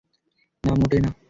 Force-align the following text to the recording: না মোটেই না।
না 0.63 0.73
মোটেই 0.75 1.01
না। 1.01 1.11